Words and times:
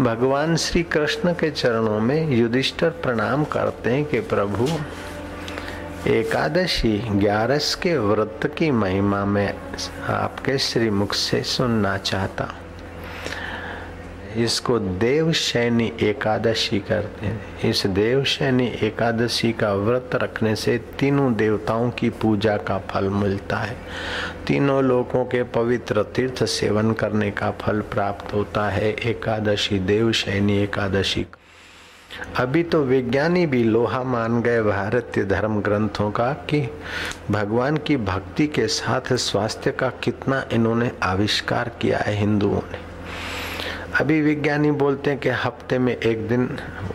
भगवान 0.00 0.56
श्री 0.56 0.82
कृष्ण 0.82 1.32
के 1.32 1.50
चरणों 1.50 2.00
में 2.00 2.30
युधिष्ठर 2.30 2.90
प्रणाम 2.90 3.44
करते 3.44 3.90
हैं 3.90 4.04
कि 4.04 4.20
प्रभु, 4.20 4.68
एकादशी 6.10 6.98
ग्यारस 6.98 7.74
के 7.74 7.98
व्रत 7.98 8.40
की 8.58 8.70
महिमा 8.70 9.24
में 9.24 9.54
आपके 10.08 10.58
श्रीमुख 10.58 11.14
से 11.14 11.42
सुनना 11.42 11.96
चाहता 11.98 12.44
हूँ। 12.44 12.69
इसको 14.36 14.78
देवशैनी 14.78 15.92
एकादशी 16.02 16.78
करते 16.78 17.26
हैं। 17.26 17.70
इस 17.70 17.86
देवशैनी 17.86 18.66
एकादशी 18.82 19.52
का 19.52 19.72
व्रत 19.74 20.10
रखने 20.14 20.56
से 20.56 20.78
तीनों 20.78 21.34
देवताओं 21.34 21.90
की 21.90 22.10
पूजा 22.10 22.56
का 22.56 22.78
फल 22.78 23.08
मिलता 23.08 23.56
है। 23.56 23.76
तीनों 24.46 24.82
लोगों 24.84 25.24
के 25.24 25.42
पवित्र 25.42 26.02
तीर्थ 26.02 26.44
सेवन 26.44 26.92
करने 26.92 27.30
का 27.30 27.50
फल 27.50 27.80
प्राप्त 27.80 28.34
होता 28.34 28.68
है 28.68 28.90
एकादशी 28.92 29.78
देवशैनी 29.78 30.58
एकादशी 30.58 31.26
अभी 32.36 32.62
तो 32.62 32.82
विज्ञानी 32.84 33.46
भी 33.46 33.64
लोहा 33.64 34.02
मान 34.02 34.40
गए 34.42 34.62
भारतीय 34.62 35.24
धर्म 35.24 35.60
ग्रंथों 35.60 36.10
का 36.10 36.32
कि 36.32 36.60
भगवान 37.30 37.76
की 37.76 37.96
भक्ति 37.96 38.46
के 38.46 38.66
साथ 38.66 39.12
स्वास्थ्य 39.12 39.70
का 39.70 39.88
कितना 39.88 40.44
इन्होंने 40.52 40.90
आविष्कार 41.02 41.70
किया 41.80 41.98
है 41.98 42.14
हिंदुओं 42.16 42.60
ने। 42.72 42.89
अभी 44.00 44.20
विज्ञानी 44.22 44.70
बोलते 44.70 45.10
हैं 45.10 45.18
कि 45.20 45.28
हफ़्ते 45.28 45.78
में 45.78 45.96
एक 45.96 46.28
दिन 46.28 46.48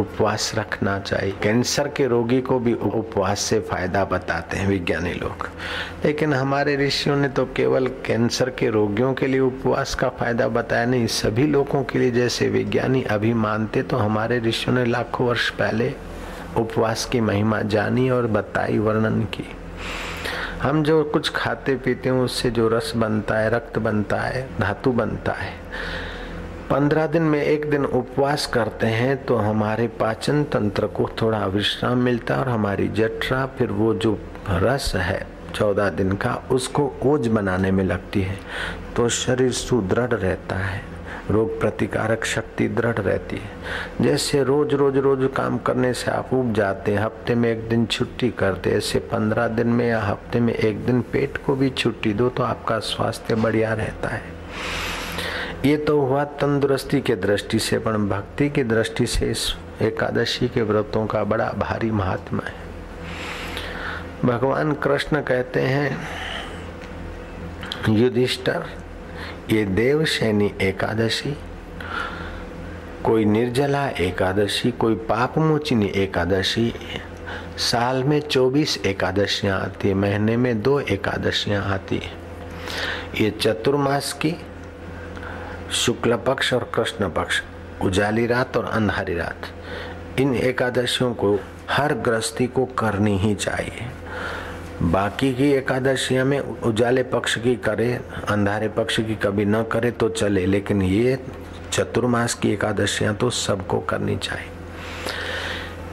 उपवास 0.00 0.52
रखना 0.54 0.98
चाहिए। 0.98 1.34
कैंसर 1.42 1.88
के 1.88 2.06
रोगी 2.06 2.40
को 2.40 2.58
भी 2.58 2.72
उपवास 2.74 3.40
से 3.40 3.58
फ़ायदा 3.60 4.04
बताते 4.04 4.56
हैं 4.56 4.66
विज्ञानी 4.68 5.12
लोग। 5.12 5.46
लेकिन 6.04 6.34
हमारे 6.34 6.76
ऋषियों 6.76 7.16
ने 7.16 7.28
तो 7.28 7.44
केवल 7.46 7.86
कैंसर 8.06 8.50
के 8.50 8.70
रोगियों 8.70 9.12
के 9.14 9.26
लिए 9.26 9.40
उपवास 9.40 9.94
का 9.94 10.08
फ़ायदा 10.08 10.48
बताया 10.48 10.86
नहीं, 10.86 11.06
सभी 11.06 11.46
लोगों 11.46 11.84
के 11.84 11.98
लिए। 11.98 12.10
जैसे 12.10 12.48
विज्ञानी 12.48 13.02
अभी 13.02 13.32
मानते 13.34 13.82
तो 13.82 13.96
हमारे 13.96 14.38
ऋषियों 14.40 14.76
ने 14.76 14.84
लाखों 14.84 15.26
वर्ष 15.26 15.48
पहले 15.50 15.92
उपवास 16.56 17.04
की 17.04 17.20
महिमा 17.20 17.62
जानी 17.62 18.10
और 18.10 18.26
बताई, 18.26 18.78
वर्णन 18.78 19.22
की। 19.34 19.44
हम 20.62 20.82
जो 20.82 21.02
कुछ 21.04 21.32
खाते 21.36 21.76
पीते 21.76 22.08
हैं, 22.08 22.16
उससे 22.16 22.50
जो 22.50 22.68
रस 22.68 22.92
बनता 22.96 23.38
है, 23.38 23.50
रक्त 23.50 23.78
बनता 23.78 24.20
है, 24.20 24.48
धातु 24.60 24.92
बनता 24.92 25.32
है 25.32 25.56
पंद्रह 26.70 27.06
दिन 27.06 27.22
में 27.22 27.40
एक 27.42 27.64
दिन 27.70 27.84
उपवास 27.84 28.44
करते 28.46 28.86
हैं 28.86 29.16
तो 29.24 29.36
हमारे 29.36 29.86
पाचन 30.00 30.42
तंत्र 30.44 30.86
को 30.86 31.08
थोड़ा 31.20 31.44
विश्राम 31.46 31.98
मिलता 31.98 32.34
है 32.34 32.40
और 32.40 32.48
हमारी 32.48 32.88
जठरा, 32.88 33.44
फिर 33.48 33.70
वो 33.70 33.92
जो 33.94 34.18
रस 34.50 34.92
है 34.96 35.26
चौदह 35.54 35.88
दिन 35.90 36.12
का, 36.14 36.34
उसको 36.50 36.92
ओज 37.02 37.28
बनाने 37.28 37.70
में 37.70 37.82
लगती 37.84 38.22
है। 38.22 38.38
तो 38.96 39.08
शरीर 39.08 39.52
सुदृढ़ 39.52 40.12
रहता 40.12 40.56
है, 40.56 40.82
रोग 41.30 41.58
प्रतिकारक 41.60 42.24
शक्ति 42.26 42.68
दृढ़ 42.70 42.98
रहती 42.98 43.36
है। 43.36 44.04
जैसे 44.04 44.42
रोज 44.44 44.74
रोज 44.74 44.96
रोज 44.98 45.28
काम 45.36 45.58
करने 45.58 45.92
से 45.94 46.10
आप 46.10 46.34
उग 46.34 46.52
जाते 46.54 46.92
हैं, 46.92 46.98
हफ़्ते 46.98 47.34
में 47.34 47.50
एक 47.50 47.68
दिन 47.68 47.86
छुट्टी 47.86 48.30
करते 48.38 48.70
ऐसे 48.70 48.98
पंद्रह 49.08 49.48
दिन 49.48 49.68
में 49.68 49.86
या 49.88 50.02
हफ़्ते 50.02 50.40
में 50.40 50.52
एक 50.54 50.84
दिन 50.86 51.00
पेट 51.12 51.38
को 51.46 51.56
भी 51.56 51.70
छुट्टी 51.72 52.12
दो 52.12 52.28
तो 52.28 52.42
आपका 52.42 52.78
स्वास्थ्य 52.86 53.34
बढ़िया 53.36 53.72
रहता 53.74 54.08
है। 54.08 54.36
ये 55.64 55.76
तो 55.76 56.00
हुआ 56.00 56.24
तंदुरुस्ती 56.24 57.00
के 57.00 57.14
दृष्टि 57.16 57.58
से, 57.58 57.78
पर 57.78 57.96
भक्ति 57.98 58.48
की 58.50 58.62
दृष्टि 58.64 59.06
से 59.06 59.30
इस 59.30 59.54
एकादशी 59.82 60.48
के 60.48 60.62
व्रतों 60.62 61.06
का 61.06 61.24
बड़ा 61.24 61.48
भारी 61.58 61.90
महात्मा 61.90 62.42
है। 62.46 62.54
भगवान 64.24 64.72
कृष्ण 64.74 65.20
कहते 65.22 65.60
हैं, 65.60 65.98
युधिष्ठर, 67.88 68.64
ये 69.50 69.64
देवशैनी 69.64 70.52
एकादशी, 70.60 71.36
कोई 73.04 73.24
निर्जला 73.24 73.86
एकादशी, 73.88 74.70
कोई 74.70 74.94
पाप 74.94 75.38
मोचिनी 75.38 75.86
एकादशी, 75.96 76.72
साल 77.58 78.04
में 78.04 78.20
24 78.20 78.78
एकादशियाँ 78.86 79.60
आती 79.60 79.88
है, 79.88 79.94
महीने 79.94 80.36
में 80.36 80.62
दो 80.62 80.80
एकादशियाँ 80.80 81.64
आती 81.64 81.96
है। 81.96 82.12
ये 83.20 83.30
चतुर्मास 83.30 84.12
की 84.12 84.34
शुक्ल 85.72 86.16
पक्ष 86.16 86.52
और 86.54 86.70
कृष्ण 86.74 87.08
पक्ष 87.10 87.40
उजाली 87.82 88.26
रात 88.26 88.56
और 88.56 88.64
अंधारी 88.64 89.14
रात। 89.14 90.20
इन 90.20 90.34
एकादशियों 90.34 91.12
को 91.14 91.38
हर 91.70 91.94
गृहस्थी 91.94 92.46
को 92.46 92.64
करनी 92.78 93.16
ही 93.18 93.34
चाहिए। 93.34 93.86
बाकी 94.82 95.32
की 95.34 95.50
एकादशियाँ 95.52 96.24
में 96.24 96.38
उजाले 96.38 97.02
पक्ष 97.02 97.38
की 97.38 97.54
करे, 97.56 97.92
अंधारे 98.28 98.68
पक्ष 98.68 98.96
की 98.96 99.14
कभी 99.14 99.44
न 99.44 99.62
करे 99.62 99.90
तो 99.90 100.08
चले, 100.08 100.46
लेकिन 100.46 100.82
ये 100.82 101.18
चतुर्मास 101.72 102.34
की 102.34 102.52
एकादशियाँ 102.52 103.14
तो 103.14 103.30
सबको 103.30 103.78
करनी 103.80 104.16
चाहिए। 104.16 104.50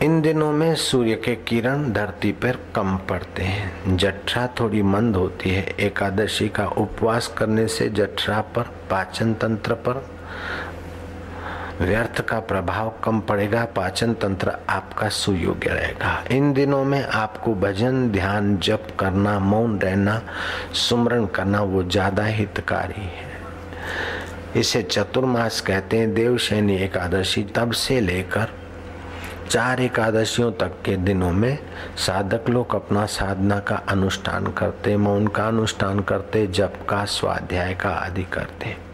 इन 0.03 0.19
दिनों 0.21 0.51
में 0.51 0.73
सूर्य 0.75 1.15
के 1.15 1.35
किरण 1.47 1.91
धरती 1.93 2.31
पर 2.31 2.57
कम 2.75 2.95
पड़ते 3.09 3.43
हैं। 3.43 3.95
जठरा 3.97 4.45
थोड़ी 4.59 4.81
मंद 4.83 5.15
होती 5.15 5.49
है। 5.49 5.63
एकादशी 5.79 6.47
का 6.49 6.65
उपवास 6.67 7.27
करने 7.27 7.67
से 7.67 7.87
जठरा 7.89 8.39
पर 8.55 8.69
पाचन 8.89 9.33
तंत्र 9.33 9.73
पर 9.87 10.03
व्यर्थ 11.81 12.21
का 12.21 12.39
प्रभाव 12.39 12.93
कम 13.03 13.19
पड़ेगा। 13.19 13.63
पाचन 13.75 14.13
तंत्र 14.13 14.57
आपका 14.69 15.09
सुयोग्य 15.09 15.69
रहेगा। 15.69 16.23
इन 16.31 16.51
दिनों 16.53 16.83
में 16.83 17.01
आपको 17.03 17.55
भजन, 17.55 18.09
ध्यान, 18.11 18.57
जप 18.57 18.87
करना, 18.99 19.37
मौन 19.39 19.79
रहना, 19.79 20.21
सुमरण 20.73 21.25
करना 21.25 21.61
वो 21.61 21.83
ज़्यादा 21.83 22.25
हितकारी 22.25 23.01
है। 23.01 23.33
इसे 24.55 24.81
चतुर्मास 24.81 25.61
कहते 25.61 25.97
हैं। 25.97 26.13
देवशैनी 26.13 26.75
एकादशी 26.75 27.43
तब 27.55 27.71
से 27.71 27.99
लेकर 28.01 28.53
चार 29.49 29.81
एकादशियों 29.81 30.51
तक 30.51 30.71
के 30.85 30.97
दिनों 30.97 31.31
में 31.31 31.57
साधक 31.97 32.49
लोग 32.49 32.75
अपना 32.75 33.05
साधना 33.05 33.59
का 33.59 33.75
अनुष्ठान 33.75 34.51
करते, 34.51 34.97
मौन 34.97 35.27
का 35.27 35.47
अनुष्ठान 35.47 35.99
करते, 35.99 36.47
जप 36.47 36.73
का 36.89 37.05
स्वाध्याय 37.05 37.73
का 37.73 37.89
आदि 37.89 38.23
करते। 38.23 38.84